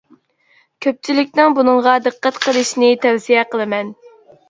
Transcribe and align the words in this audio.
كۆپچىلىكنىڭ 0.85 1.59
بۇنىڭغا 1.59 1.95
دىققەت 2.09 2.43
قىلىشىنى 2.49 2.93
تەۋسىيە 3.07 3.49
قىلىمەن. 3.55 3.97